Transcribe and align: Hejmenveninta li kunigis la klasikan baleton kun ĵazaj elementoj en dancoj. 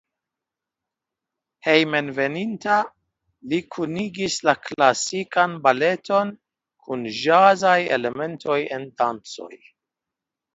Hejmenveninta 1.65 2.77
li 3.51 3.59
kunigis 3.75 4.37
la 4.49 4.55
klasikan 4.69 5.53
baleton 5.69 6.33
kun 6.87 7.05
ĵazaj 7.19 7.77
elementoj 7.99 8.59
en 8.79 8.89
dancoj. 9.03 9.53